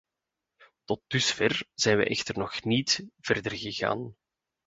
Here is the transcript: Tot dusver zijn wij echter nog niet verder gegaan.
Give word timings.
Tot 0.85 1.01
dusver 1.07 1.65
zijn 1.73 1.97
wij 1.97 2.07
echter 2.07 2.37
nog 2.37 2.63
niet 2.63 3.05
verder 3.19 3.51
gegaan. 3.57 4.15